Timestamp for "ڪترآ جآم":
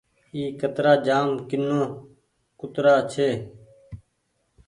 0.59-1.29